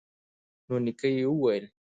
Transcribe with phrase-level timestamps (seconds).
[0.67, 1.65] نو نیکه یې وویل